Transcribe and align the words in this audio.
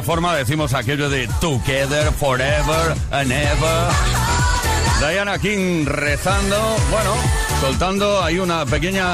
Forma 0.00 0.34
decimos 0.34 0.72
aquello 0.72 1.10
de 1.10 1.28
Together 1.40 2.10
Forever 2.12 2.96
and 3.10 3.30
Ever. 3.30 3.88
Diana 5.00 5.38
King 5.38 5.84
rezando, 5.84 6.56
bueno, 6.90 7.14
soltando 7.60 8.22
ahí 8.22 8.38
una 8.38 8.64
pequeña 8.64 9.04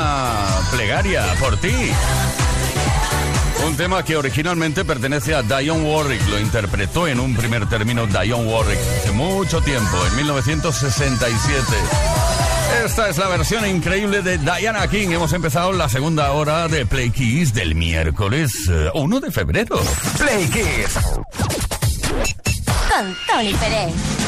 plegaria 0.71 1.25
por 1.41 1.57
ti. 1.57 1.75
Un 3.67 3.77
tema 3.77 4.05
que 4.05 4.17
originalmente 4.17 4.85
pertenece 4.85 5.35
a 5.35 5.43
Dionne 5.43 5.91
Warwick, 5.91 6.29
lo 6.29 6.39
interpretó 6.39 7.09
en 7.09 7.19
un 7.19 7.35
primer 7.35 7.69
término 7.69 8.07
Dionne 8.07 8.47
Warwick 8.47 8.79
hace 8.99 9.11
mucho 9.11 9.61
tiempo, 9.63 9.97
en 10.07 10.17
1967. 10.17 12.18
Esta 12.85 13.09
es 13.09 13.19
la 13.19 13.29
versión 13.29 13.67
increíble 13.67 14.23
de 14.23 14.39
Diana 14.39 14.87
King. 14.89 15.09
Hemos 15.11 15.33
empezado 15.33 15.73
la 15.73 15.89
segunda 15.89 16.33
hora 16.33 16.69
de 16.69 16.87
Play 16.87 17.11
Kiss 17.11 17.55
del 17.55 17.75
miércoles 17.75 18.53
1 18.95 19.17
eh, 19.17 19.21
de 19.21 19.31
febrero. 19.31 19.81
Play 20.19 20.47
Kiss. 20.49 20.95
Con 22.89 23.17
Tony 23.27 23.55
Pérez. 23.55 24.28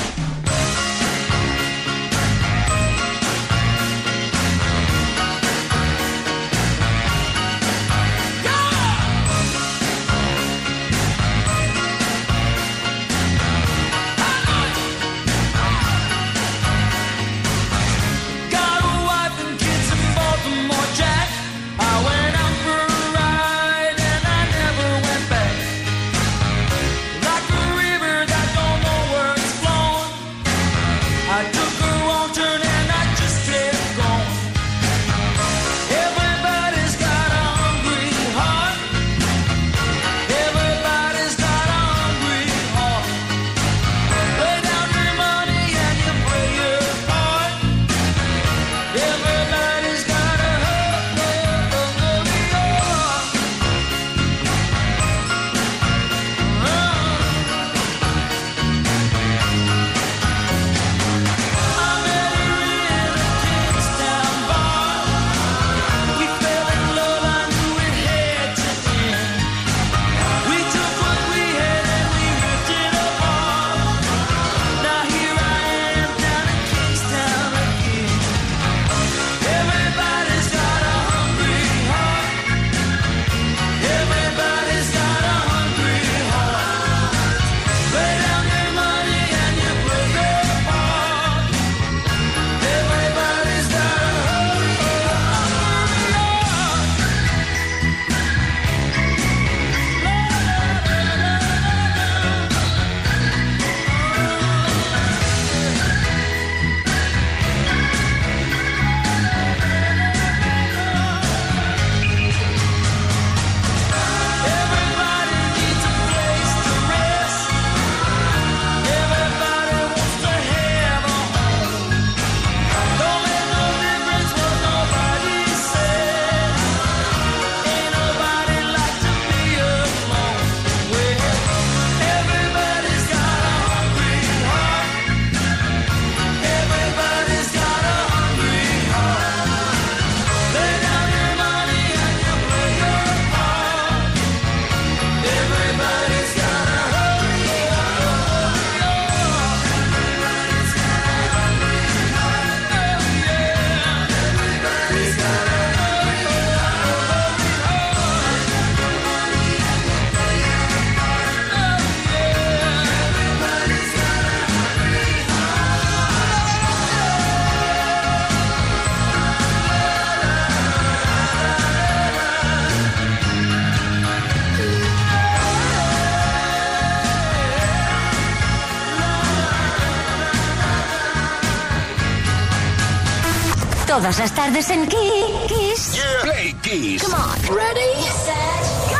Todas 183.90 184.20
las 184.20 184.32
tardes 184.32 184.70
en 184.70 184.87
Kiss. 184.87 186.00
Play 186.22 186.54
Kiss. 186.62 187.02
Come 187.02 187.16
on. 187.16 187.56
Ready, 187.56 188.04
set, 188.25 188.62
go. 188.88 188.96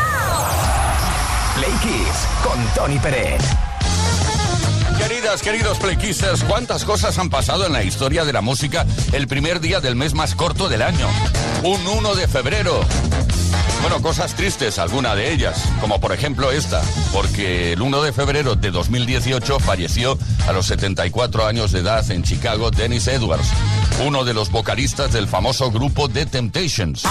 Play 1.54 1.72
Kiss 1.81 2.26
con 2.42 2.58
Tony 2.75 2.98
Pérez. 2.98 3.40
Queridas, 4.98 5.42
queridos 5.42 5.78
Playkissers, 5.78 6.42
¿cuántas 6.42 6.84
cosas 6.84 7.16
han 7.19 7.31
pasado 7.31 7.66
en 7.66 7.72
la 7.72 7.84
historia 7.84 8.25
de 8.25 8.32
la 8.32 8.40
música 8.40 8.84
el 9.12 9.28
primer 9.28 9.60
día 9.60 9.81
del 9.81 9.94
mes 9.94 10.14
más 10.14 10.34
corto 10.34 10.69
del 10.69 10.82
año? 10.82 11.06
Un 11.62 11.86
1 11.86 12.14
de 12.16 12.26
febrero. 12.26 12.81
Bueno, 13.82 14.02
cosas 14.02 14.34
tristes, 14.34 14.78
alguna 14.78 15.14
de 15.14 15.32
ellas, 15.32 15.64
como 15.81 16.00
por 16.00 16.12
ejemplo 16.12 16.50
esta, 16.50 16.82
porque 17.12 17.72
el 17.72 17.81
1 17.81 18.02
de 18.02 18.12
febrero 18.12 18.54
de 18.54 18.70
2018 18.70 19.58
falleció 19.60 20.19
a 20.46 20.52
los 20.52 20.66
74 20.66 21.46
años 21.46 21.72
de 21.72 21.78
edad 21.78 22.08
en 22.10 22.22
Chicago 22.22 22.70
Dennis 22.70 23.06
Edwards, 23.06 23.48
uno 24.06 24.25
de 24.25 24.35
los 24.35 24.50
vocalistas 24.50 25.12
del 25.12 25.29
famoso 25.29 25.70
grupo 25.70 26.08
The 26.08 26.26
Temptations. 26.26 27.05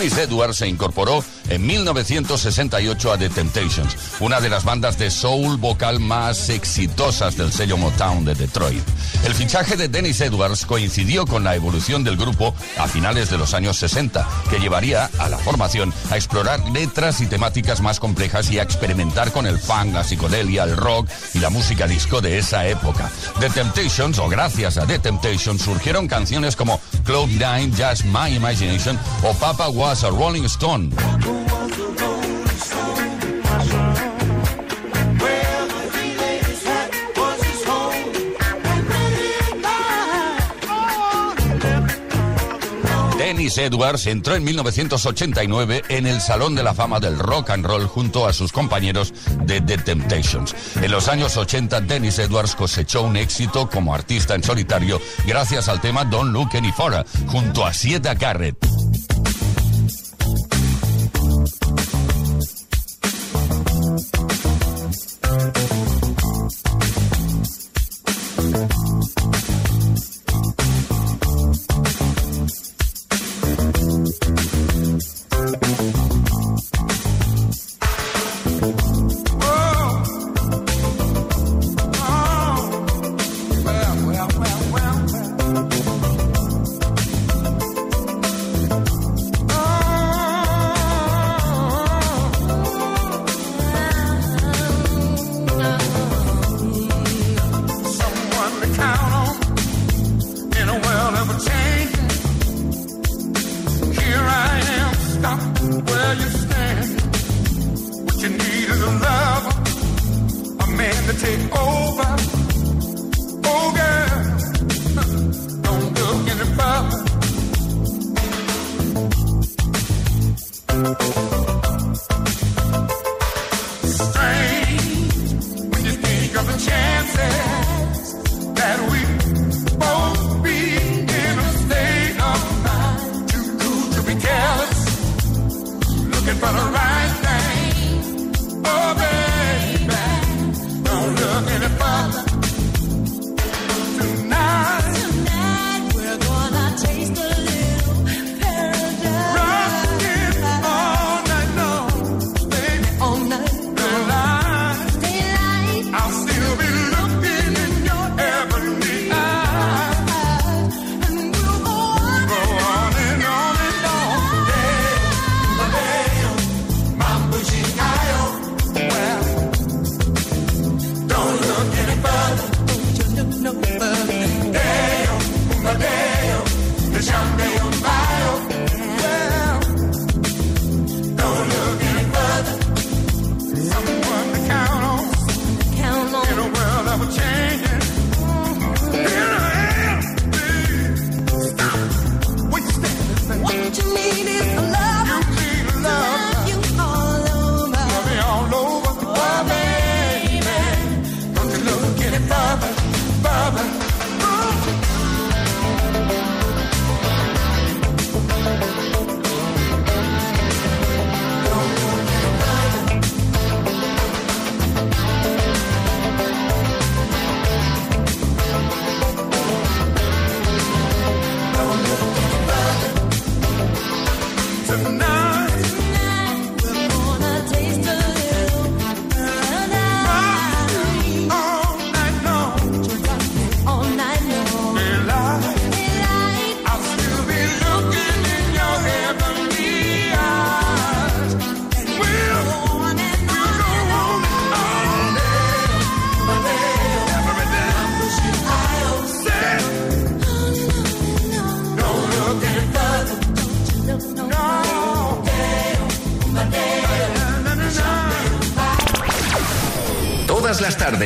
Dennis 0.00 0.29
Edwards 0.40 0.56
se 0.56 0.68
incorporó 0.68 1.22
en 1.50 1.66
1968 1.66 3.12
a 3.12 3.18
The 3.18 3.28
Temptations, 3.28 3.94
una 4.20 4.40
de 4.40 4.48
las 4.48 4.64
bandas 4.64 4.96
de 4.96 5.10
soul 5.10 5.58
vocal 5.58 6.00
más 6.00 6.48
exitosas 6.48 7.36
del 7.36 7.52
sello 7.52 7.76
Motown 7.76 8.24
de 8.24 8.34
Detroit. 8.34 8.82
El 9.26 9.34
fichaje 9.34 9.76
de 9.76 9.88
Dennis 9.88 10.22
Edwards 10.22 10.64
coincidió 10.64 11.26
con 11.26 11.44
la 11.44 11.56
evolución 11.56 12.04
del 12.04 12.16
grupo 12.16 12.54
a 12.78 12.88
finales 12.88 13.28
de 13.28 13.36
los 13.36 13.52
años 13.52 13.76
60, 13.76 14.26
que 14.48 14.60
llevaría 14.60 15.10
a 15.18 15.28
la 15.28 15.36
formación 15.36 15.92
a 16.10 16.16
explorar 16.16 16.66
letras 16.70 17.20
y 17.20 17.26
temáticas 17.26 17.82
más 17.82 18.00
complejas 18.00 18.50
y 18.50 18.58
a 18.58 18.62
experimentar 18.62 19.32
con 19.32 19.46
el 19.46 19.58
funk, 19.58 19.92
la 19.92 20.04
psicodelia, 20.04 20.64
el 20.64 20.74
rock 20.74 21.06
y 21.34 21.40
la 21.40 21.50
música 21.50 21.86
disco 21.86 22.22
de 22.22 22.38
esa 22.38 22.66
época. 22.66 23.10
The 23.40 23.50
Temptations, 23.50 24.18
o 24.18 24.28
gracias 24.30 24.78
a 24.78 24.86
The 24.86 25.00
Temptations, 25.00 25.60
surgieron 25.60 26.08
canciones 26.08 26.56
como 26.56 26.80
Cloud 27.04 27.28
Nine, 27.28 27.72
Just 27.76 28.04
My 28.06 28.34
Imagination 28.34 28.98
o 29.22 29.34
Papa 29.34 29.68
Was 29.68 30.02
a 30.02 30.08
Rolling 30.08 30.29
Dennis 43.30 43.58
Edwards 43.58 44.06
entró 44.06 44.34
en 44.34 44.44
1989 44.44 45.82
en 45.88 46.06
el 46.06 46.20
Salón 46.20 46.54
de 46.54 46.62
la 46.62 46.74
Fama 46.74 47.00
del 47.00 47.18
Rock 47.18 47.50
and 47.50 47.64
Roll 47.64 47.86
junto 47.86 48.26
a 48.26 48.32
sus 48.32 48.52
compañeros 48.52 49.14
de 49.44 49.60
The 49.60 49.78
Temptations. 49.78 50.54
En 50.82 50.90
los 50.90 51.08
años 51.08 51.36
80, 51.36 51.80
Dennis 51.82 52.18
Edwards 52.18 52.54
cosechó 52.54 53.02
un 53.02 53.16
éxito 53.16 53.70
como 53.70 53.94
artista 53.94 54.34
en 54.34 54.42
solitario 54.42 55.00
gracias 55.26 55.68
al 55.68 55.80
tema 55.80 56.04
Don't 56.04 56.32
Look 56.32 56.56
Any 56.56 56.72
Further, 56.72 57.06
junto 57.28 57.64
a 57.64 57.72
Sieta 57.72 58.14
Garrett. 58.14 58.79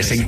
Todas 0.04 0.18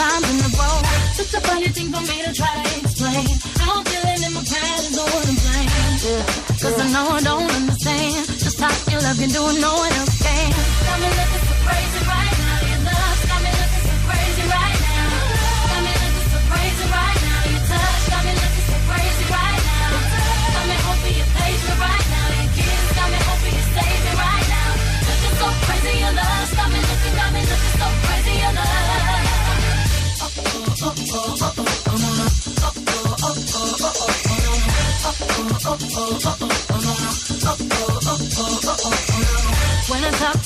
times 0.00 0.26
in 0.32 0.38
a 0.40 0.50
row. 0.56 0.78
Such 1.18 1.32
a 1.38 1.40
funny 1.46 1.68
thing 1.76 1.88
for 1.92 2.02
me 2.10 2.16
to 2.24 2.32
try 2.32 2.52
to 2.64 2.70
explain. 2.80 3.28
I'm 3.68 3.84
feeling 3.84 4.22
in 4.26 4.32
my 4.32 4.44
past 4.52 4.84
is 4.88 4.96
what 4.96 5.28
I'm 5.30 5.38
playing. 5.44 5.70
Yeah. 6.06 6.22
Cause 6.62 6.76
I 6.84 6.86
know 6.94 7.06
I 7.18 7.20
don't 7.30 7.50
understand 7.58 8.26
just 8.44 8.58
how 8.60 8.72
your 8.90 9.00
love 9.06 9.18
can 9.20 9.28
do 9.28 9.42
no 9.66 9.72
one 9.84 9.92
else 10.00 10.16
can. 10.24 10.50
Got 10.86 11.00
me 11.00 11.39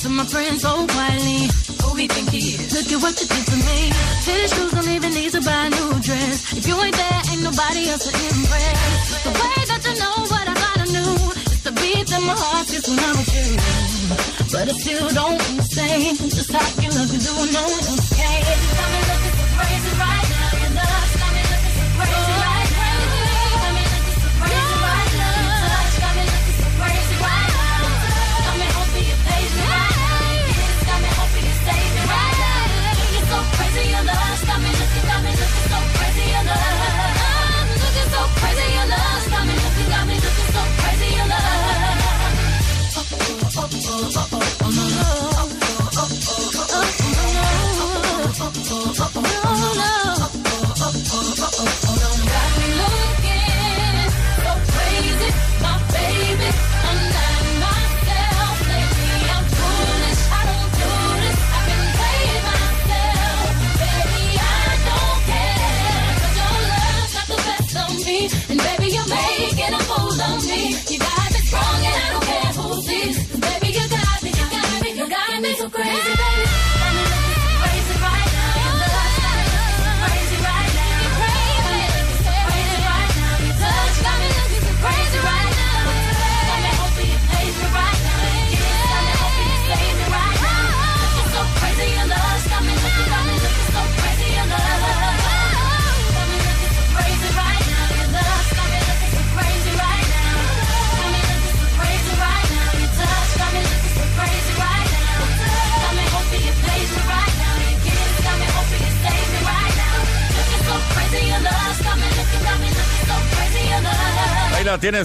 to 0.05 0.11
my 0.11 0.25
friends 0.25 0.61
oh, 0.63 0.85
so 0.85 0.93
quietly, 0.93 1.49
who 1.81 1.89
we 1.97 2.05
think 2.05 2.29
he 2.29 2.53
is? 2.53 2.69
Look 2.77 2.89
at 2.93 2.99
what 3.01 3.15
you 3.17 3.25
did 3.25 3.45
to 3.49 3.57
me. 3.57 3.79
Fitted 4.21 4.49
shoes 4.53 4.71
don't 4.77 4.89
even 4.93 5.11
need 5.17 5.31
to 5.33 5.41
buy 5.41 5.65
a 5.65 5.69
new 5.73 5.97
dress. 6.05 6.53
If 6.53 6.67
you 6.69 6.77
ain't 6.77 6.93
there, 6.93 7.21
ain't 7.33 7.41
nobody 7.41 7.89
else 7.89 8.05
to 8.05 8.13
impress. 8.13 9.23
The 9.25 9.33
way 9.33 9.57
that 9.65 9.81
you 9.81 9.95
know 9.97 10.17
what 10.29 10.45
I 10.45 10.55
gotta 10.65 10.85
do 10.93 11.05
is 11.49 11.61
the 11.65 11.73
beat 11.81 12.05
that 12.05 12.21
my 12.21 12.37
heart 12.37 12.69
gets 12.69 12.85
when 12.85 13.01
I'm 13.01 13.17
with 13.17 13.33
you. 13.33 13.49
But 14.53 14.69
I 14.69 14.73
still 14.77 15.09
don't 15.09 15.41
understand 15.41 16.17
just 16.37 16.51
how 16.53 16.69
you 16.81 16.89
look 16.93 17.09
and 17.09 17.23
do 17.25 17.33
it, 17.41 17.49
no 17.57 17.63
one 17.65 17.85
else 17.89 18.04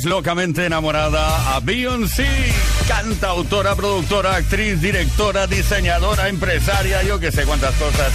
locamente 0.04 0.64
enamorada 0.64 1.56
a 1.56 1.58
Beyoncé, 1.58 2.28
cantautora, 2.86 3.74
productora, 3.74 4.36
actriz, 4.36 4.80
directora, 4.80 5.48
diseñadora, 5.48 6.28
empresaria, 6.28 7.02
yo 7.02 7.18
que 7.18 7.32
sé 7.32 7.44
cuántas 7.44 7.74
cosas. 7.74 8.12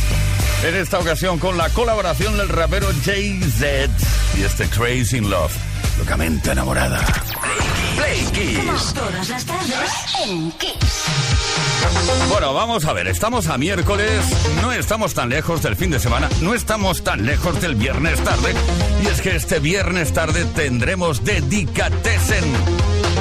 En 0.64 0.74
esta 0.76 1.00
ocasión 1.00 1.38
con 1.38 1.58
la 1.58 1.70
colaboración 1.70 2.38
del 2.38 2.48
rapero 2.48 2.88
Jay-Z 3.04 3.90
y 4.38 4.44
este 4.44 4.70
Crazy 4.70 5.18
in 5.18 5.30
Love, 5.30 5.52
locamente 6.00 6.52
enamorada. 6.52 7.06
Play 7.96 8.26
Kiss. 8.34 8.94
Todas 8.94 9.30
las 9.30 9.46
tardes 9.46 9.92
en 10.26 10.52
Kiss. 10.54 11.06
Bueno, 12.30 12.54
vamos 12.54 12.86
a 12.86 12.94
ver, 12.94 13.08
estamos 13.08 13.48
a 13.48 13.58
miércoles, 13.58 14.22
no 14.62 14.72
estamos 14.72 15.14
tan 15.14 15.30
lejos 15.30 15.62
del 15.62 15.76
fin 15.76 15.92
de 15.92 16.00
semana, 16.00 16.30
no 16.42 16.54
estamos 16.54 17.04
tan 17.04 17.26
lejos 17.26 17.62
del 17.62 17.76
viernes 17.76 18.24
tarde, 18.24 18.54
y 19.04 19.08
es 19.08 19.22
que 19.22 19.36
este 19.36 19.60
viernes 19.60 20.14
tarde 20.14 20.46
tendremos 20.46 21.24
Dedicatessen, 21.24 22.44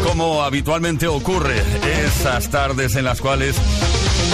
como 0.02 0.43
habitualmente 0.43 1.07
ocurre, 1.07 1.62
esas 2.07 2.50
tardes 2.50 2.97
en 2.97 3.04
las 3.04 3.21
cuales 3.21 3.57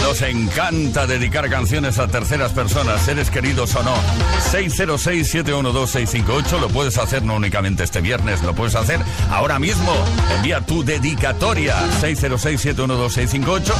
nos 0.03 0.23
encanta 0.23 1.07
dedicar 1.07 1.51
canciones 1.51 1.99
a 1.99 2.09
terceras 2.09 2.53
personas, 2.53 3.03
seres 3.03 3.31
queridos 3.31 3.75
o 3.75 3.83
no. 3.83 3.95
606-712-658, 4.53 6.61
lo 6.61 6.69
puedes 6.69 6.97
hacer 6.99 7.23
no 7.23 7.37
únicamente 7.37 7.85
este 7.85 8.01
viernes, 8.01 8.43
lo 8.43 8.55
puedes 8.55 8.75
hacer 8.75 9.01
ahora 9.31 9.59
mismo. 9.59 9.93
Envía 10.37 10.61
tu 10.61 10.85
dedicatoria 10.85 11.77
606-712-658 12.01 13.73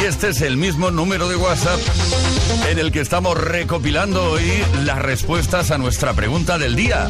y 0.00 0.04
este 0.04 0.28
es 0.30 0.40
el 0.42 0.56
mismo 0.56 0.90
número 0.90 1.28
de 1.28 1.36
WhatsApp 1.36 1.78
en 2.70 2.78
el 2.78 2.92
que 2.92 3.00
estamos 3.00 3.36
recopilando 3.36 4.32
hoy 4.32 4.62
las 4.84 5.00
respuestas 5.00 5.70
a 5.70 5.78
nuestra 5.78 6.14
pregunta 6.14 6.58
del 6.58 6.76
día. 6.76 7.08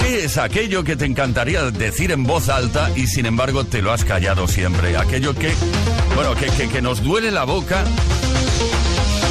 ¿Qué 0.00 0.15
es 0.26 0.38
aquello 0.38 0.82
que 0.82 0.96
te 0.96 1.04
encantaría 1.04 1.70
decir 1.70 2.10
en 2.10 2.24
voz 2.24 2.48
alta 2.48 2.90
y 2.96 3.06
sin 3.06 3.26
embargo 3.26 3.62
te 3.62 3.80
lo 3.80 3.92
has 3.92 4.04
callado 4.04 4.48
siempre? 4.48 4.96
Aquello 4.96 5.32
que, 5.34 5.54
bueno, 6.16 6.34
que, 6.34 6.46
que, 6.46 6.68
que 6.68 6.82
nos 6.82 7.00
duele 7.04 7.30
la 7.30 7.44
boca 7.44 7.84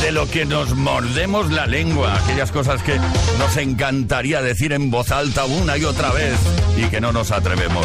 de 0.06 0.12
lo 0.12 0.30
que 0.30 0.46
nos 0.46 0.76
mordemos 0.76 1.52
la 1.52 1.66
lengua, 1.66 2.16
aquellas 2.16 2.52
cosas 2.52 2.84
que 2.84 2.96
nos 3.40 3.58
encantaría 3.58 4.40
decir 4.40 4.72
en 4.72 4.92
voz 4.92 5.10
alta 5.10 5.46
una 5.46 5.78
y 5.78 5.84
otra 5.84 6.12
vez 6.12 6.38
y 6.78 6.84
que 6.92 7.02
no 7.02 7.12
nos 7.12 7.32
atrevemos. 7.32 7.84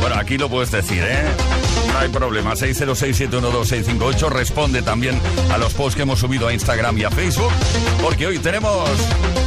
Bueno, 0.00 0.16
aquí 0.16 0.38
lo 0.38 0.48
puedes 0.48 0.72
decir, 0.72 1.04
¿eh? 1.04 1.22
No 1.92 2.00
hay 2.00 2.08
problema. 2.08 2.54
606-712-658. 2.54 4.28
Responde 4.30 4.82
también 4.82 5.16
a 5.52 5.58
los 5.58 5.72
posts 5.74 5.94
que 5.94 6.02
hemos 6.02 6.18
subido 6.18 6.48
a 6.48 6.52
Instagram 6.52 6.98
y 6.98 7.04
a 7.04 7.12
Facebook. 7.12 7.52
Porque 8.02 8.26
hoy 8.26 8.40
tenemos 8.40 8.90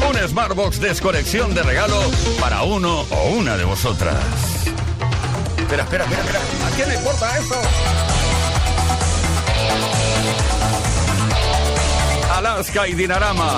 un 0.09 0.29
Smartbox 0.29 0.79
desconexión 0.79 1.53
de 1.53 1.63
regalo 1.63 1.99
para 2.39 2.63
uno 2.63 3.01
o 3.11 3.29
una 3.31 3.57
de 3.57 3.65
vosotras. 3.65 4.15
Espera, 5.57 5.83
espera, 5.83 6.05
espera, 6.05 6.21
espera. 6.21 6.39
¿A 6.65 6.75
quién 6.77 6.87
le 6.87 6.95
importa 6.95 7.37
esto? 7.37 7.55
Alaska 12.45 12.87
y 12.87 12.93
Dinarama. 12.93 13.57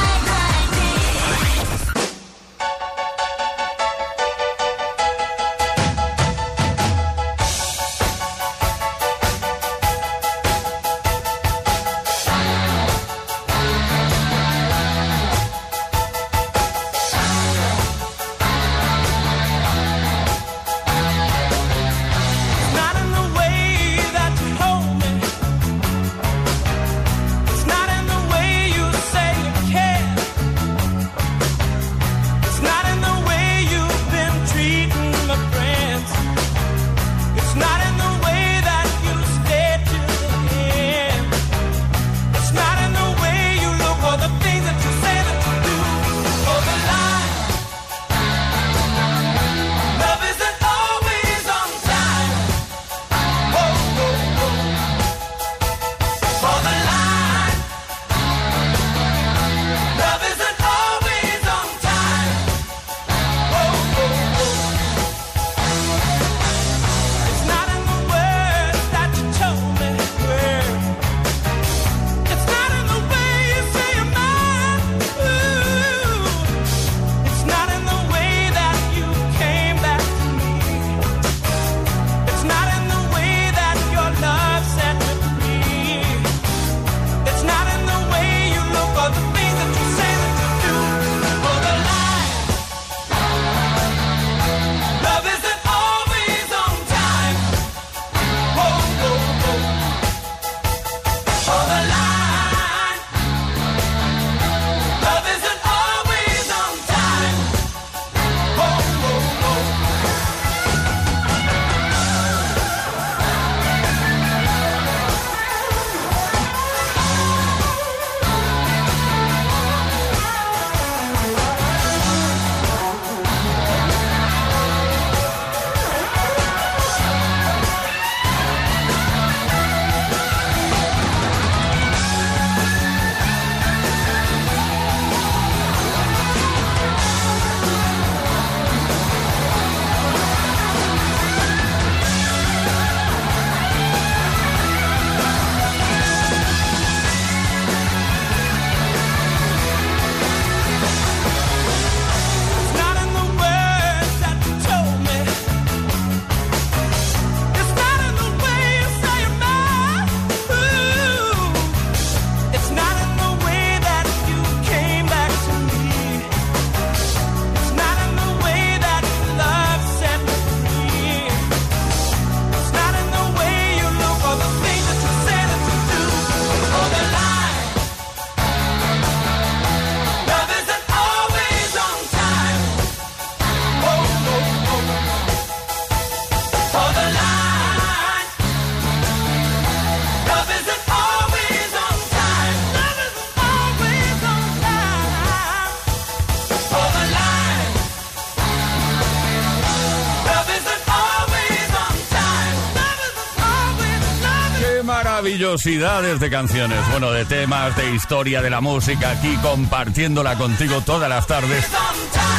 Maravillosidades 205.61 206.19
de 206.19 206.29
canciones, 206.29 206.79
bueno, 206.89 207.11
de 207.11 207.23
temas, 207.25 207.75
de 207.77 207.93
historia 207.93 208.41
de 208.41 208.49
la 208.49 208.61
música, 208.61 209.11
aquí 209.11 209.35
compartiéndola 209.43 210.35
contigo 210.35 210.81
todas 210.81 211.07
las 211.07 211.27
tardes. 211.27 211.65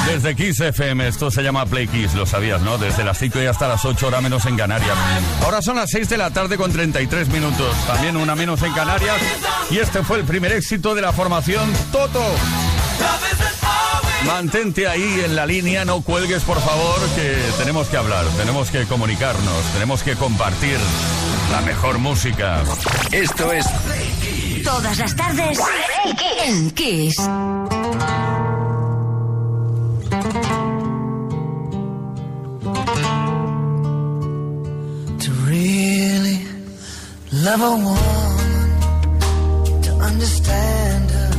Desde 0.07 0.35
Kiss 0.35 0.59
FM, 0.59 1.07
esto 1.07 1.31
se 1.31 1.43
llama 1.43 1.65
Play 1.67 1.87
Kiss, 1.87 2.15
lo 2.15 2.27
sabías, 2.27 2.63
¿no? 2.63 2.79
Desde 2.79 3.05
las 3.05 3.19
5 3.19 3.41
y 3.41 3.47
hasta 3.47 3.69
las 3.69 3.85
8 3.85 4.09
horas 4.09 4.23
menos 4.23 4.45
en 4.47 4.57
Canarias. 4.57 4.97
Ahora 5.45 5.63
son 5.63 5.77
las 5.77 5.91
6 5.91 6.09
de 6.09 6.17
la 6.17 6.31
tarde 6.31 6.57
con 6.57 6.73
33 6.73 7.29
minutos, 7.29 7.77
también 7.87 8.17
una 8.17 8.35
menos 8.35 8.61
en 8.63 8.73
Canarias. 8.73 9.17
Y 9.71 9.79
este 9.79 10.03
fue 10.03 10.19
el 10.19 10.25
primer 10.25 10.53
éxito 10.53 10.95
de 10.95 11.03
la 11.03 11.13
formación 11.13 11.73
Toto. 11.93 12.25
Mantente 14.27 14.89
ahí 14.89 15.23
en 15.25 15.37
la 15.37 15.47
línea, 15.47 15.85
no 15.85 16.01
cuelgues 16.01 16.43
por 16.43 16.61
favor, 16.61 16.99
que 17.15 17.37
tenemos 17.59 17.89
que 17.89 17.97
hablar, 17.97 18.25
tenemos 18.37 18.71
que 18.71 18.85
comunicarnos, 18.85 19.65
tenemos 19.75 20.03
que 20.03 20.17
compartir 20.17 20.79
la 21.53 21.61
mejor 21.61 21.99
música. 21.99 22.63
Esto 23.13 23.53
es 23.53 23.67
Todas 24.65 24.99
las 24.99 25.15
tardes 25.15 25.59
en 26.47 26.71
Kiss. 26.71 27.17
To 35.25 35.31
really 35.47 36.39
love 37.33 37.61
a 37.61 37.77
woman, 37.89 38.81
to 39.83 39.93
understand 40.11 41.11
her, 41.11 41.33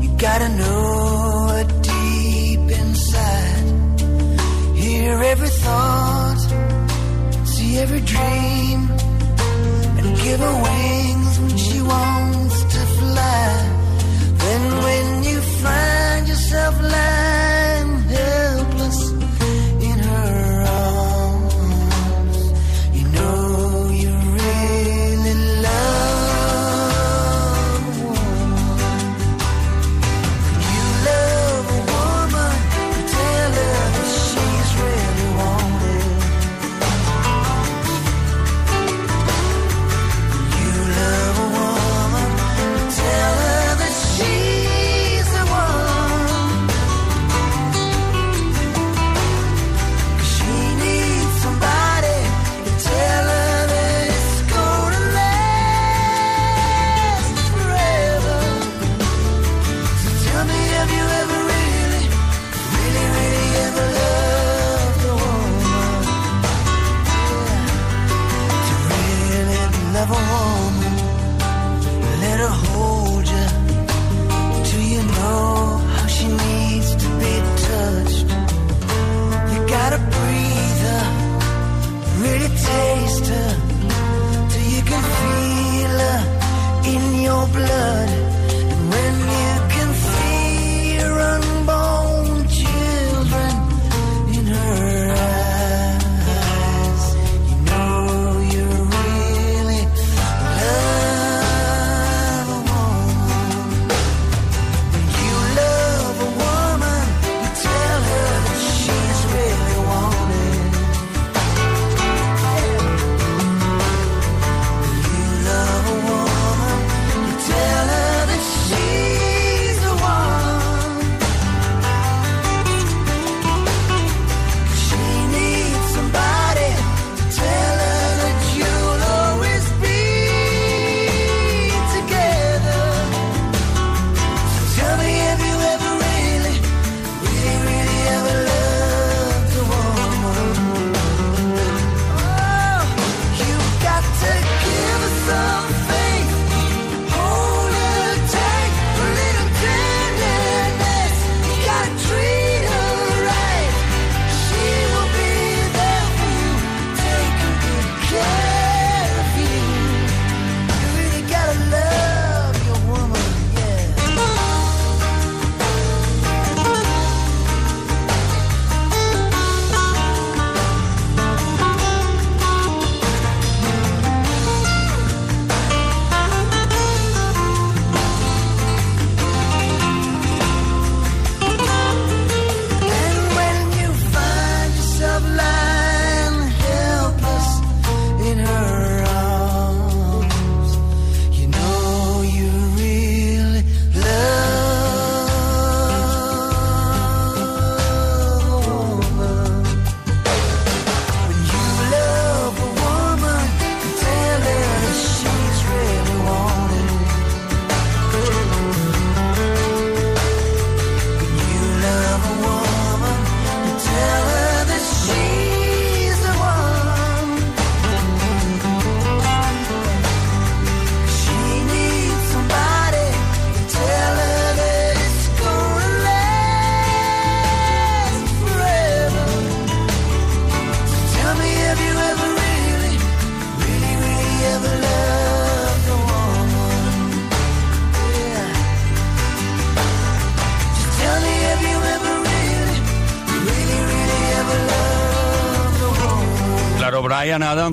you 0.00 0.10
gotta 0.16 0.48
know 0.50 1.48
her 1.48 1.64
deep 1.82 2.70
inside. 2.70 4.00
Hear 4.76 5.20
every 5.24 5.48
thought, 5.48 6.38
see 7.44 7.78
every 7.78 8.00
dream, 8.02 8.88
and 8.90 9.07
give 10.28 10.40
her 10.40 10.56
wings 10.62 11.40
when 11.40 11.56
she 11.56 11.80
wants 11.80 12.56
to 12.74 12.80
fly. 12.98 13.46
Then 14.42 14.62
when 14.84 15.22
you 15.24 15.40
find 15.40 16.28
yourself 16.28 16.74
lying 16.82 17.47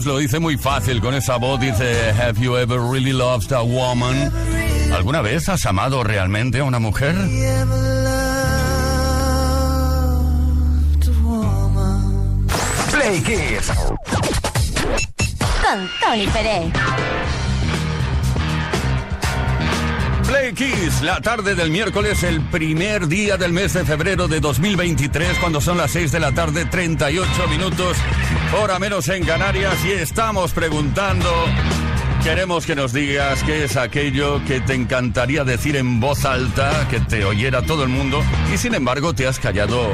Lo 0.06 0.20
dice 0.20 0.40
muy 0.40 0.56
fácil 0.58 1.02
con 1.02 1.16
esa 1.16 1.38
voz. 1.38 1.60
Dice, 1.60 2.12
Have 2.12 2.40
you 2.40 2.56
ever 2.56 2.80
really 2.80 3.12
loved 3.12 3.52
a 3.52 3.62
woman? 3.62 4.32
¿Alguna 4.94 5.22
vez 5.22 5.50
has 5.50 5.66
amado 5.66 6.04
realmente 6.04 6.60
a 6.60 6.64
una 6.64 6.78
mujer? 6.78 7.16
Play 12.92 13.22
Kiss. 13.22 13.72
Con 15.62 15.90
Tony 16.02 16.28
Pérez. 16.28 16.74
Play 20.28 20.54
Kiss, 20.54 21.02
la 21.02 21.22
tarde 21.22 21.54
del 21.54 21.70
miércoles, 21.70 22.24
el 22.24 22.42
primer 22.42 23.08
día 23.08 23.38
del 23.38 23.54
mes 23.54 23.74
de 23.74 23.86
febrero 23.86 24.28
de 24.28 24.40
2023, 24.40 25.38
cuando 25.40 25.62
son 25.62 25.78
las 25.78 25.92
6 25.92 26.12
de 26.12 26.20
la 26.20 26.32
tarde, 26.32 26.66
38 26.66 27.48
minutos, 27.48 27.96
hora 28.62 28.80
menos 28.80 29.08
en 29.10 29.24
Canarias, 29.26 29.84
y 29.86 29.92
estamos 29.92 30.54
preguntando, 30.54 31.30
queremos 32.24 32.66
que 32.66 32.76
nos 32.76 32.94
digas 32.94 33.44
qué 33.44 33.66
es 33.66 33.76
aquello 33.76 34.44
que 34.46 34.62
te 34.62 34.74
encantaría 34.74 35.44
decir 35.44 35.76
en 35.76 36.00
voz 36.00 36.26
alta, 36.26 36.88
que 36.90 37.00
te 37.00 37.26
oyera 37.26 37.62
todo 37.62 37.84
el 37.84 37.90
mundo, 37.90 38.24
y 38.54 38.58
sin 38.58 38.74
embargo 38.74 39.14
te 39.14 39.28
has 39.28 39.40
callado 39.40 39.90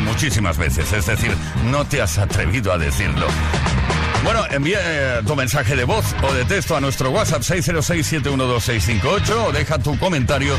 muchísimas 0.00 0.56
veces, 0.56 0.92
es 0.92 1.06
decir, 1.06 1.32
no 1.70 1.84
te 1.84 2.00
has 2.00 2.18
atrevido 2.18 2.72
a 2.72 2.78
decirlo. 2.78 3.26
Bueno, 4.26 4.44
envíe 4.50 4.74
eh, 4.76 5.22
tu 5.24 5.36
mensaje 5.36 5.76
de 5.76 5.84
voz 5.84 6.04
o 6.20 6.34
de 6.34 6.44
texto 6.44 6.76
a 6.76 6.80
nuestro 6.80 7.12
WhatsApp 7.12 7.42
606-712-658 7.42 9.30
o 9.46 9.52
deja 9.52 9.78
tu 9.78 9.96
comentario 10.00 10.56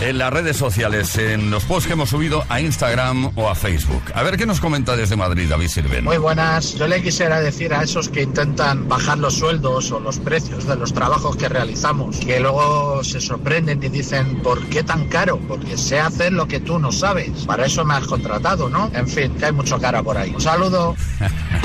en 0.00 0.18
las 0.18 0.32
redes 0.32 0.56
sociales, 0.56 1.16
en 1.16 1.52
los 1.52 1.62
posts 1.66 1.86
que 1.86 1.92
hemos 1.92 2.10
subido 2.10 2.44
a 2.48 2.60
Instagram 2.60 3.30
o 3.36 3.48
a 3.48 3.54
Facebook. 3.54 4.02
A 4.12 4.24
ver 4.24 4.36
qué 4.36 4.44
nos 4.44 4.58
comenta 4.60 4.96
desde 4.96 5.14
Madrid 5.14 5.48
David 5.48 5.68
Sirven. 5.68 6.04
Muy 6.04 6.18
buenas. 6.18 6.74
Yo 6.74 6.88
le 6.88 7.00
quisiera 7.00 7.40
decir 7.40 7.72
a 7.72 7.84
esos 7.84 8.08
que 8.08 8.22
intentan 8.22 8.88
bajar 8.88 9.18
los 9.18 9.34
sueldos 9.34 9.92
o 9.92 10.00
los 10.00 10.18
precios 10.18 10.66
de 10.66 10.74
los 10.74 10.92
trabajos 10.92 11.36
que 11.36 11.48
realizamos, 11.48 12.16
que 12.16 12.40
luego 12.40 13.04
se 13.04 13.20
sorprenden 13.20 13.80
y 13.84 13.88
dicen, 13.88 14.42
¿por 14.42 14.66
qué 14.66 14.82
tan 14.82 15.06
caro? 15.06 15.38
Porque 15.46 15.78
sé 15.78 16.00
hacer 16.00 16.32
lo 16.32 16.48
que 16.48 16.58
tú 16.58 16.80
no 16.80 16.90
sabes. 16.90 17.44
Para 17.46 17.66
eso 17.66 17.84
me 17.84 17.94
has 17.94 18.08
contratado, 18.08 18.68
¿no? 18.68 18.90
En 18.94 19.06
fin, 19.06 19.32
que 19.36 19.44
hay 19.44 19.52
mucho 19.52 19.78
cara 19.78 20.02
por 20.02 20.18
ahí. 20.18 20.32
Un 20.34 20.40
saludo. 20.40 20.96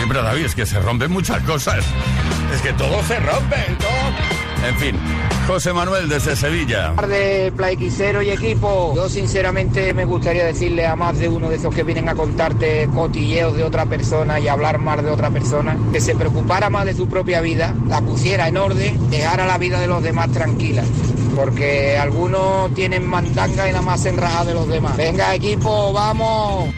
Siempre, 0.00 0.22
David, 0.22 0.46
es 0.46 0.54
que 0.54 0.64
se 0.64 0.80
rompen 0.80 1.12
muchas 1.12 1.42
cosas. 1.42 1.84
Es 2.54 2.62
que 2.62 2.72
todo 2.72 3.02
se 3.02 3.20
rompe, 3.20 3.56
todo. 3.78 4.66
En 4.66 4.74
fin, 4.78 4.96
José 5.46 5.74
Manuel 5.74 6.08
desde 6.08 6.36
Sevilla. 6.36 6.94
de 7.06 7.52
Playquisero 7.54 8.22
y 8.22 8.30
equipo. 8.30 8.94
Yo 8.96 9.10
sinceramente 9.10 9.92
me 9.92 10.06
gustaría 10.06 10.46
decirle 10.46 10.86
a 10.86 10.96
más 10.96 11.18
de 11.18 11.28
uno 11.28 11.50
de 11.50 11.56
esos 11.56 11.74
que 11.74 11.82
vienen 11.82 12.08
a 12.08 12.14
contarte 12.14 12.88
cotilleos 12.94 13.54
de 13.58 13.62
otra 13.62 13.84
persona 13.84 14.40
y 14.40 14.48
hablar 14.48 14.78
más 14.78 15.04
de 15.04 15.10
otra 15.10 15.28
persona, 15.28 15.76
que 15.92 16.00
se 16.00 16.14
preocupara 16.14 16.70
más 16.70 16.86
de 16.86 16.94
su 16.94 17.06
propia 17.06 17.42
vida, 17.42 17.74
la 17.86 18.00
pusiera 18.00 18.48
en 18.48 18.56
orden, 18.56 19.10
dejara 19.10 19.44
la 19.44 19.58
vida 19.58 19.80
de 19.80 19.86
los 19.86 20.02
demás 20.02 20.32
tranquila. 20.32 20.82
Porque 21.36 21.98
algunos 21.98 22.72
tienen 22.72 23.06
mandanga 23.06 23.68
y 23.68 23.72
nada 23.72 23.82
más 23.82 24.00
se 24.00 24.08
enraja 24.08 24.46
de 24.46 24.54
los 24.54 24.66
demás. 24.66 24.96
Venga 24.96 25.34
equipo, 25.34 25.92
vamos. 25.92 26.70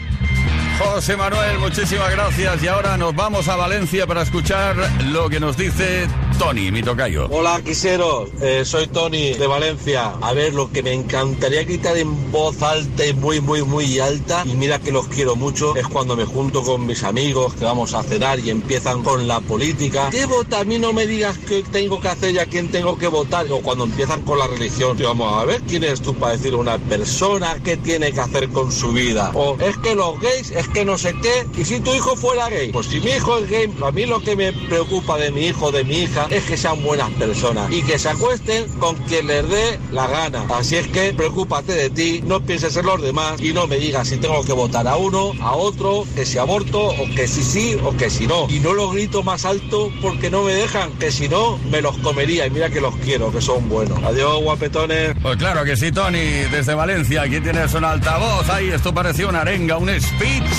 José 0.79 1.15
Manuel, 1.15 1.59
muchísimas 1.59 2.11
gracias. 2.11 2.63
Y 2.63 2.67
ahora 2.67 2.97
nos 2.97 3.15
vamos 3.15 3.47
a 3.47 3.55
Valencia 3.55 4.07
para 4.07 4.23
escuchar 4.23 4.75
lo 5.11 5.29
que 5.29 5.39
nos 5.39 5.55
dice 5.55 6.07
Tony, 6.39 6.71
mi 6.71 6.81
tocayo. 6.81 7.27
Hola, 7.29 7.61
quiseros. 7.63 8.29
Eh, 8.41 8.63
soy 8.65 8.87
Tony 8.87 9.33
de 9.33 9.47
Valencia. 9.47 10.13
A 10.21 10.33
ver, 10.33 10.53
lo 10.53 10.71
que 10.71 10.81
me 10.81 10.93
encantaría 10.93 11.63
gritar 11.63 11.95
en 11.97 12.31
voz 12.31 12.61
alta 12.61 13.05
y 13.05 13.13
muy, 13.13 13.39
muy, 13.39 13.63
muy 13.63 13.99
alta, 13.99 14.43
y 14.45 14.53
mira 14.55 14.79
que 14.79 14.91
los 14.91 15.07
quiero 15.07 15.35
mucho, 15.35 15.75
es 15.75 15.87
cuando 15.87 16.15
me 16.15 16.25
junto 16.25 16.63
con 16.63 16.85
mis 16.85 17.03
amigos 17.03 17.53
que 17.53 17.65
vamos 17.65 17.93
a 17.93 18.03
cenar 18.03 18.39
y 18.39 18.49
empiezan 18.49 19.03
con 19.03 19.27
la 19.27 19.41
política. 19.41 20.09
¿Qué 20.09 20.25
vota? 20.25 20.61
A 20.61 20.63
mí 20.63 20.79
no 20.79 20.91
me 20.91 21.05
digas 21.05 21.37
qué 21.37 21.63
tengo 21.71 22.01
que 22.01 22.07
hacer 22.07 22.33
y 22.33 22.39
a 22.39 22.45
quién 22.45 22.71
tengo 22.71 22.97
que 22.97 23.07
votar. 23.07 23.45
O 23.51 23.61
cuando 23.61 23.83
empiezan 23.83 24.21
con 24.21 24.39
la 24.39 24.47
religión. 24.47 24.97
Vamos 25.03 25.41
a 25.41 25.45
ver 25.45 25.61
quién 25.61 25.83
eres 25.83 26.01
tú 26.01 26.13
para 26.15 26.33
decir 26.33 26.53
a 26.53 26.57
una 26.57 26.77
persona 26.77 27.57
qué 27.63 27.77
tiene 27.77 28.11
que 28.11 28.19
hacer 28.19 28.49
con 28.49 28.71
su 28.71 28.91
vida. 28.91 29.31
O 29.33 29.57
es 29.59 29.77
que 29.77 29.95
los 29.95 30.19
gays, 30.19 30.51
es 30.63 30.69
que 30.69 30.85
no 30.85 30.97
sé 30.97 31.13
qué. 31.21 31.45
Y 31.57 31.65
si 31.65 31.79
tu 31.79 31.93
hijo 31.93 32.15
fuera 32.15 32.49
gay, 32.49 32.71
pues 32.71 32.87
si 32.87 32.99
mi 32.99 33.11
hijo 33.11 33.37
es 33.37 33.49
gay, 33.49 33.73
a 33.83 33.91
mí 33.91 34.05
lo 34.05 34.19
que 34.21 34.35
me 34.35 34.53
preocupa 34.53 35.17
de 35.17 35.31
mi 35.31 35.47
hijo, 35.47 35.71
de 35.71 35.83
mi 35.83 35.99
hija, 36.03 36.27
es 36.29 36.43
que 36.45 36.57
sean 36.57 36.81
buenas 36.83 37.09
personas 37.11 37.71
y 37.71 37.81
que 37.83 37.99
se 37.99 38.09
acuesten 38.09 38.67
con 38.79 38.95
quien 38.95 39.27
les 39.27 39.47
dé 39.49 39.79
la 39.91 40.07
gana. 40.07 40.45
Así 40.49 40.77
es 40.77 40.87
que 40.87 41.13
preocúpate 41.13 41.73
de 41.73 41.89
ti, 41.89 42.21
no 42.25 42.41
pienses 42.41 42.75
en 42.77 42.85
los 42.85 43.01
demás 43.01 43.41
y 43.41 43.53
no 43.53 43.67
me 43.67 43.77
digas 43.77 44.07
si 44.07 44.17
tengo 44.17 44.43
que 44.43 44.53
votar 44.53 44.87
a 44.87 44.95
uno, 44.95 45.33
a 45.41 45.55
otro, 45.55 46.05
que 46.15 46.25
si 46.25 46.37
aborto 46.37 46.87
o 46.87 47.05
que 47.15 47.27
si 47.27 47.43
sí 47.43 47.77
o 47.83 47.95
que 47.95 48.09
si 48.09 48.27
no. 48.27 48.47
Y 48.49 48.59
no 48.59 48.73
lo 48.73 48.89
grito 48.89 49.23
más 49.23 49.45
alto 49.45 49.91
porque 50.01 50.29
no 50.29 50.43
me 50.43 50.53
dejan, 50.53 50.91
que 50.93 51.11
si 51.11 51.27
no 51.27 51.57
me 51.69 51.81
los 51.81 51.97
comería 51.99 52.45
y 52.45 52.49
mira 52.49 52.69
que 52.69 52.81
los 52.81 52.95
quiero, 52.97 53.31
que 53.31 53.41
son 53.41 53.67
buenos. 53.69 54.01
Adiós, 54.03 54.41
guapetones. 54.41 55.15
Pues 55.21 55.37
claro 55.37 55.63
que 55.63 55.75
sí, 55.75 55.91
Tony, 55.91 56.19
desde 56.51 56.73
Valencia. 56.73 57.23
Aquí 57.23 57.39
tienes 57.39 57.73
un 57.73 57.83
altavoz. 57.83 58.49
Ahí, 58.49 58.69
esto 58.69 58.93
pareció 58.93 59.29
una 59.29 59.41
arenga, 59.41 59.77
un 59.77 59.89
speech. 59.99 60.52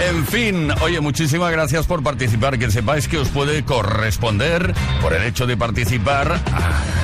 En 0.00 0.26
fin, 0.26 0.70
oye, 0.80 1.00
muchísimas 1.00 1.50
gracias 1.50 1.86
por 1.86 2.02
participar. 2.02 2.58
Que 2.58 2.70
sepáis 2.70 3.08
que 3.08 3.18
os 3.18 3.28
puede 3.28 3.64
corresponder, 3.64 4.74
por 5.02 5.12
el 5.12 5.24
hecho 5.24 5.46
de 5.46 5.56
participar, 5.56 6.40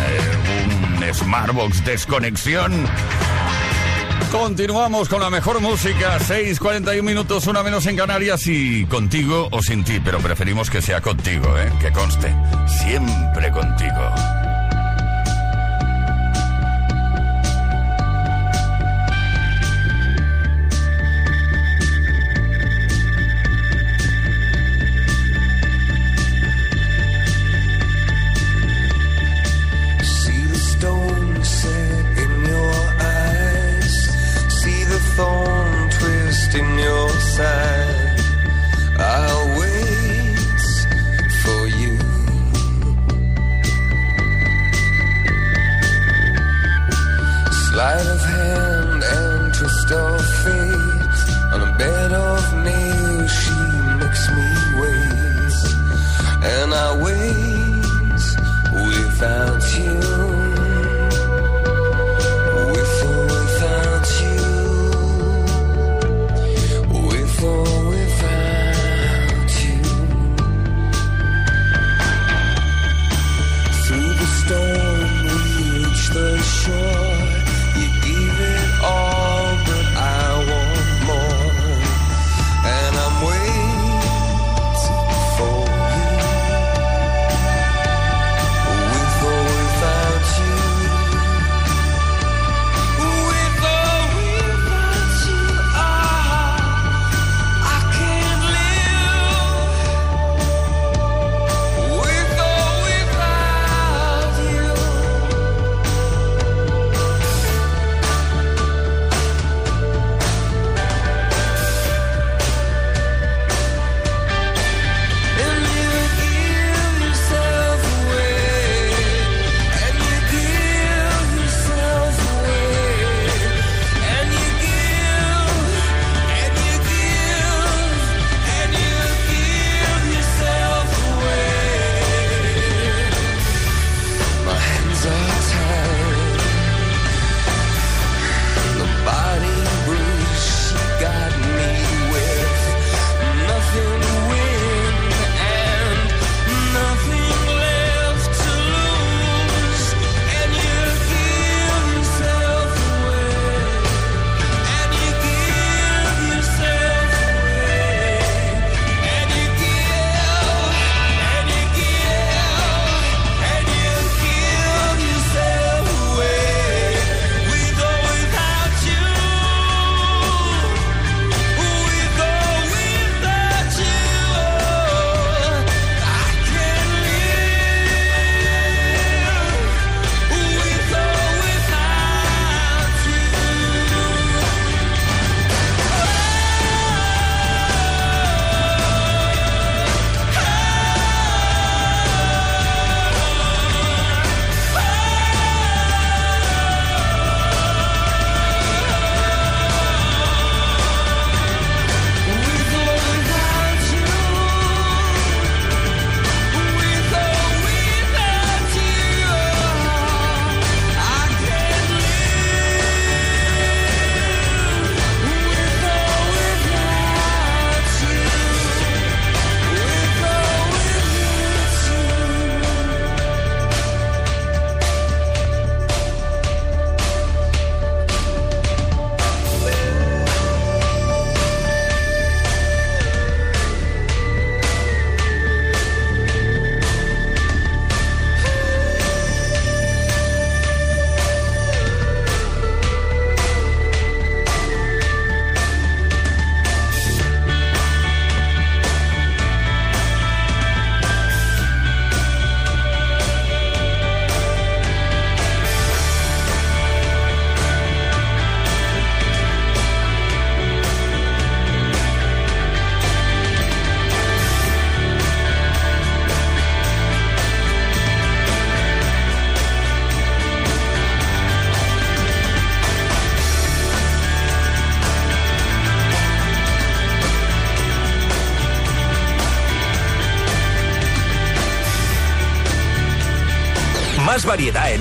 eh, 0.09 1.05
un 1.05 1.15
Smartbox 1.15 1.85
Desconexión. 1.85 2.87
Continuamos 4.31 5.09
con 5.09 5.21
la 5.21 5.31
mejor 5.31 5.61
música, 5.61 6.19
6.41 6.19 7.03
minutos, 7.03 7.47
una 7.47 7.63
menos 7.63 7.87
en 7.87 7.97
Canarias 7.97 8.47
y 8.49 8.85
contigo 8.87 9.49
o 9.53 9.63
sin 9.63 9.85
ti, 9.85 10.01
pero 10.05 10.19
preferimos 10.19 10.71
que 10.71 10.83
sea 10.83 11.01
contigo, 11.01 11.57
¿eh? 11.57 11.73
que 11.81 11.93
conste, 11.93 12.35
siempre 12.67 13.53
contigo. 13.53 14.44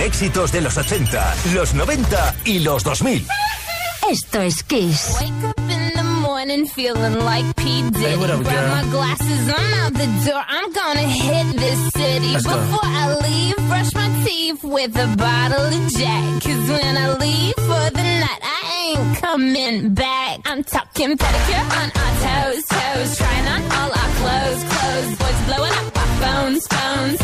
Éxitos 0.03 0.51
de 0.51 0.61
los 0.61 0.77
80, 0.77 1.35
los 1.53 1.73
90 1.73 2.35
y 2.45 2.59
los 2.59 2.83
2000. 2.83 3.25
Esto 4.09 4.41
es 4.41 4.63
Kiss. 4.63 5.15
Wake 5.21 5.31
up 5.47 5.59
in 5.71 5.93
the 5.95 6.03
morning 6.03 6.67
feeling 6.67 7.19
like 7.23 7.45
P. 7.55 7.81
Diddy. 7.89 7.99
Hey, 8.05 8.17
what 8.17 8.29
up, 8.29 8.43
Grab 8.43 8.53
girl? 8.53 8.69
my 8.75 8.91
glasses, 8.91 9.47
I'm 9.47 9.73
out 9.85 9.93
the 9.93 10.07
door. 10.29 10.43
I'm 10.47 10.71
gonna 10.73 11.07
hit 11.07 11.55
this 11.55 11.79
city. 11.93 12.33
Let's 12.33 12.45
go. 12.45 12.53
Before 12.59 12.79
I 12.83 13.15
leave, 13.23 13.55
brush 13.69 13.93
my 13.95 14.23
teeth 14.25 14.61
with 14.63 14.95
a 14.97 15.07
bottle 15.15 15.65
of 15.67 15.93
Jack. 15.93 16.43
Cause 16.43 16.69
when 16.69 16.97
I 16.97 17.13
leave 17.17 17.55
for 17.55 17.89
the 17.95 18.03
night, 18.03 18.41
I 18.43 18.95
ain't 18.97 19.17
coming 19.21 19.93
back. 19.93 20.39
I'm 20.45 20.63
talking 20.65 21.15
pedicure 21.17 21.65
on 21.79 21.91
our 21.95 22.13
toes, 22.27 22.63
toes. 22.65 23.17
Trying 23.17 23.47
on 23.47 23.61
all 23.71 23.89
our 23.89 24.11
clothes, 24.19 24.63
clothes. 24.67 25.17
Boys 25.17 25.39
blowing 25.47 25.71
up 25.71 25.97
our 25.97 26.11
phones, 26.21 26.67
phones. 26.67 27.19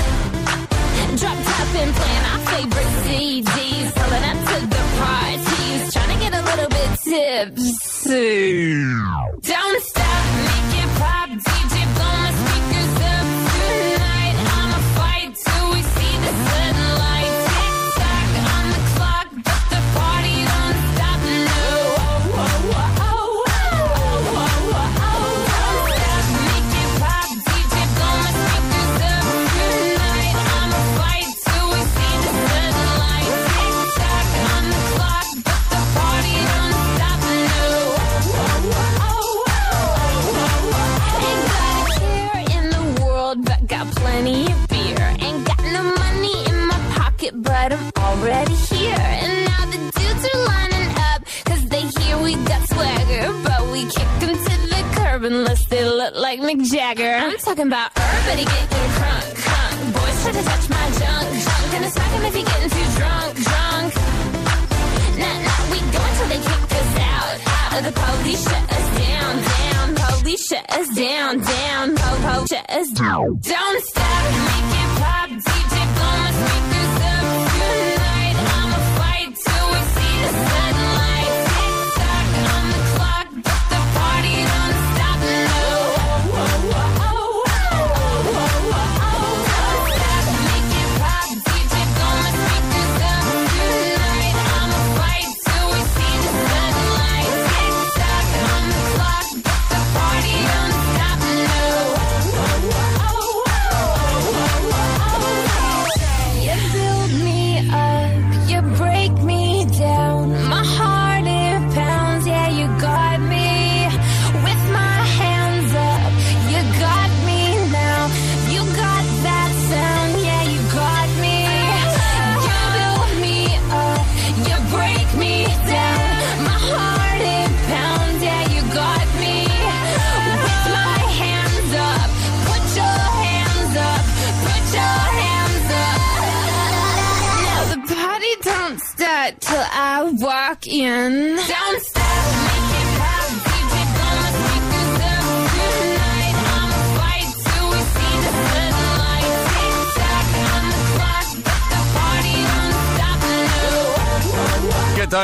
Drop 1.20 1.36
top 1.36 1.76
and 1.76 1.93
playing 1.95 2.26
our 2.32 2.39
favorite 2.47 2.91
CDs. 3.03 3.91
Pulling 3.93 4.24
up 4.24 4.39
to 4.47 4.57
the 4.67 4.84
parties. 4.99 5.93
Trying 5.93 6.11
to 6.13 6.20
get 6.24 6.34
a 6.34 6.41
little 6.43 6.70
bit 6.70 6.89
tipsy. 7.03 8.84
Mick 56.90 57.22
I'm 57.22 57.38
talking 57.38 57.68
about 57.68 57.92
everybody 57.96 58.46
getting 58.46 58.90
crunk, 58.98 59.28
crunk. 59.46 59.94
Boys 59.94 60.24
try 60.24 60.32
to 60.32 60.44
touch 60.44 60.70
my 60.70 60.86
junk, 60.98 61.30
junk. 61.46 61.72
Gonna 61.72 61.92
smack 61.92 62.12
him 62.14 62.26
if 62.26 62.34
he 62.34 62.42
getting 62.42 62.70
too 62.72 62.88
drunk, 62.98 63.36
drunk. 63.46 63.94
Nah, 65.22 65.38
nah, 65.46 65.70
we 65.70 65.78
go 65.94 66.02
until 66.02 66.28
they 66.34 66.42
kick 66.42 66.72
us 66.82 66.98
out, 66.98 67.38
out. 67.46 67.84
The 67.84 67.92
police 67.94 68.44
shut 68.44 68.74
us 68.74 68.88
down, 68.98 69.34
down. 69.54 69.96
Police 70.18 70.48
shut 70.48 70.66
us 70.72 70.90
down, 70.96 71.38
down. 71.38 71.96
Po, 71.96 72.10
po, 72.26 72.46
shut 72.48 72.70
us 72.72 72.90
down. 72.90 73.40
Don't 73.40 73.84
stop, 73.86 74.24
make 74.50 74.59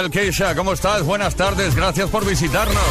tal, 0.06 0.12
Keisha? 0.12 0.56
¿Cómo 0.56 0.74
estás? 0.74 1.04
Buenas 1.04 1.36
tardes, 1.36 1.76
gracias 1.76 2.10
por 2.10 2.26
visitarnos. 2.26 2.84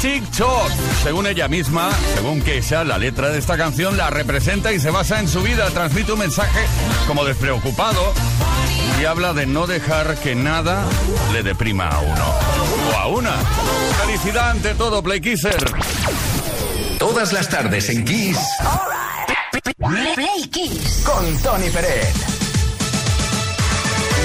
TikTok, 0.00 0.70
según 1.02 1.26
ella 1.26 1.48
misma, 1.48 1.90
según 2.14 2.42
Keisha, 2.42 2.84
la 2.84 2.98
letra 2.98 3.30
de 3.30 3.38
esta 3.38 3.56
canción 3.56 3.96
la 3.96 4.10
representa 4.10 4.72
y 4.72 4.80
se 4.80 4.90
basa 4.90 5.20
en 5.20 5.28
su 5.28 5.42
vida, 5.42 5.68
transmite 5.70 6.12
un 6.12 6.18
mensaje 6.18 6.60
como 7.06 7.24
despreocupado 7.24 8.12
y 9.00 9.04
habla 9.04 9.32
de 9.32 9.46
no 9.46 9.66
dejar 9.66 10.16
que 10.18 10.34
nada 10.34 10.84
le 11.32 11.42
deprima 11.42 11.88
a 11.88 12.00
uno 12.00 12.34
o 12.92 12.96
a 12.98 13.06
una. 13.06 13.32
Felicidad 14.04 14.50
ante 14.50 14.74
todo, 14.74 15.02
Play 15.02 15.20
Kisser. 15.20 15.72
Todas 16.98 17.32
las 17.32 17.48
tardes 17.48 17.88
en 17.88 18.04
Kiss. 18.04 18.38
Play 20.14 20.48
Kiss. 20.50 21.02
Con 21.04 21.38
Tony 21.42 21.70
Pérez. 21.70 22.33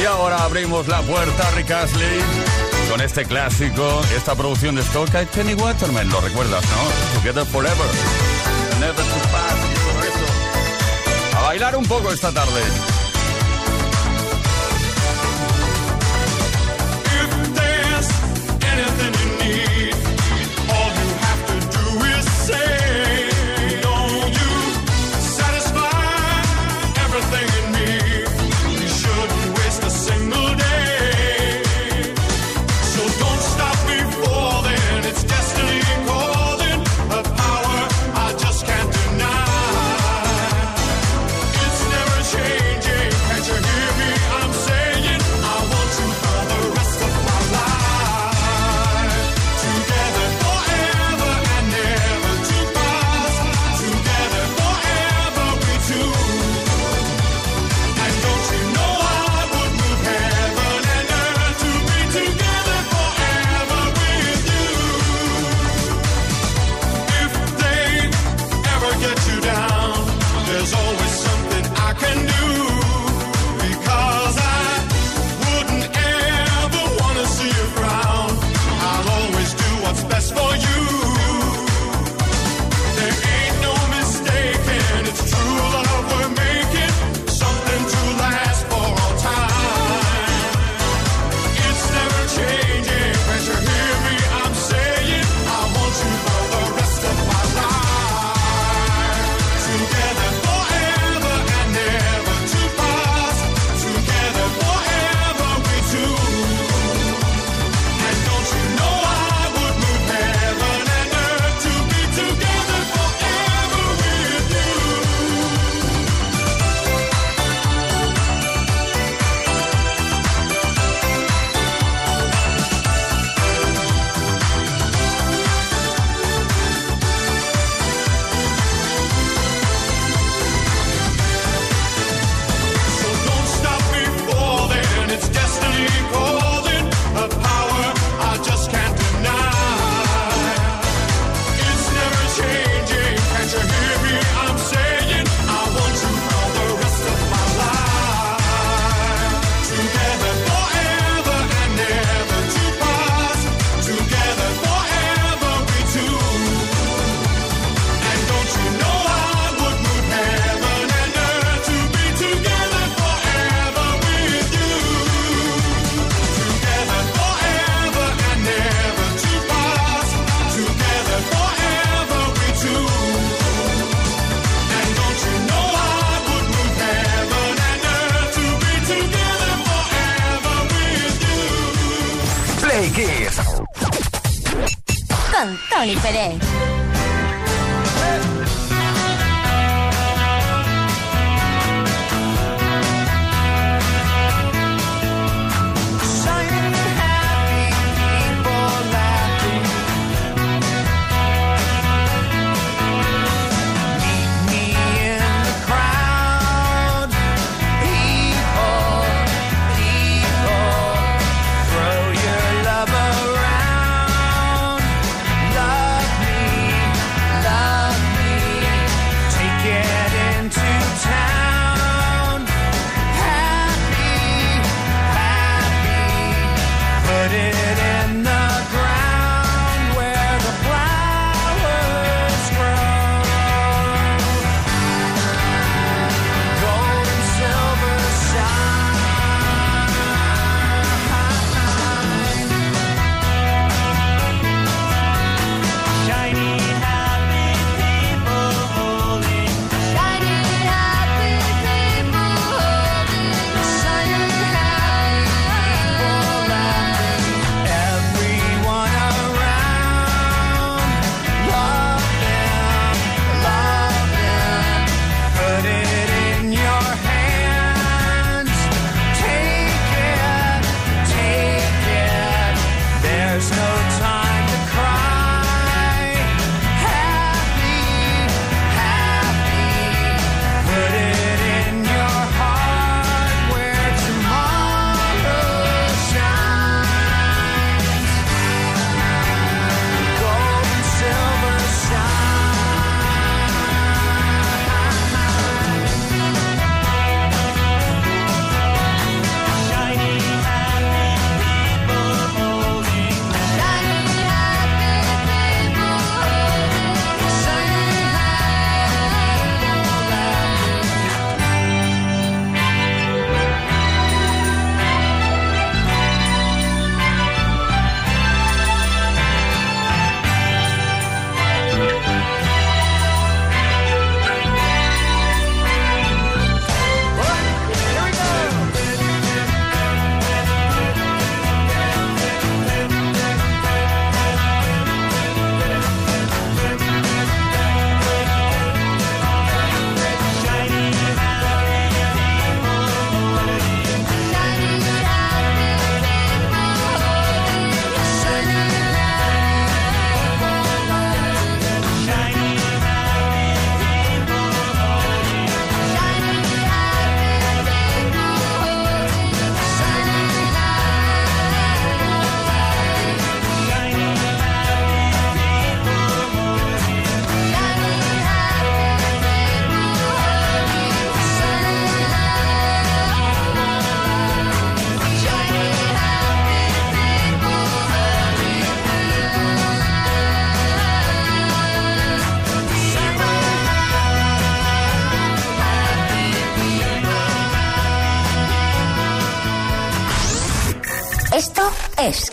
Y 0.01 0.05
ahora 0.05 0.43
abrimos 0.43 0.87
la 0.87 1.01
puerta 1.01 1.51
Rick 1.51 1.71
Astley 1.71 2.21
con 2.89 3.01
este 3.01 3.25
clásico, 3.25 4.01
esta 4.15 4.33
producción 4.33 4.75
de 4.75 4.81
Stock 4.81 5.09
y 5.21 5.25
Kenny 5.27 5.53
Waterman, 5.55 6.09
lo 6.09 6.21
recuerdas, 6.21 6.63
¿no? 6.63 7.19
Together 7.19 7.45
Forever. 7.45 7.87
Never 8.79 8.95
to 8.95 9.19
pass 9.31 9.57
y 9.69 9.75
todo. 11.33 11.39
A 11.39 11.41
bailar 11.43 11.75
un 11.75 11.85
poco 11.85 12.11
esta 12.11 12.31
tarde. 12.31 12.61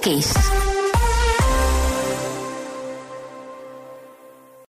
Kiss. 0.06 0.35